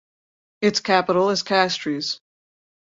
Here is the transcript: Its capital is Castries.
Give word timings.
Its 0.61 0.79
capital 0.79 1.29
is 1.29 1.43
Castries. 1.43 2.19